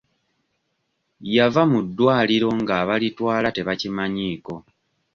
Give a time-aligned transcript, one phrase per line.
[1.35, 4.55] Yava mu ddwaliro nga abalitwala tebakimanyiiko.